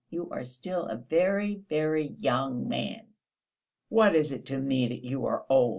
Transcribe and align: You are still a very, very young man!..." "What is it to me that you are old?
You 0.09 0.31
are 0.31 0.43
still 0.43 0.85
a 0.87 0.95
very, 0.97 1.57
very 1.69 2.15
young 2.17 2.67
man!..." 2.67 3.09
"What 3.89 4.15
is 4.15 4.31
it 4.31 4.47
to 4.47 4.57
me 4.57 4.87
that 4.87 5.03
you 5.05 5.27
are 5.27 5.45
old? 5.47 5.69